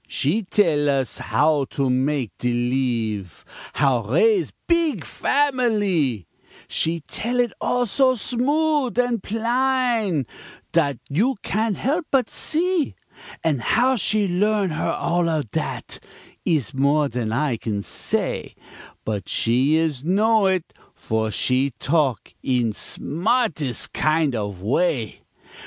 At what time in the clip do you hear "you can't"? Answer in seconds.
11.07-11.77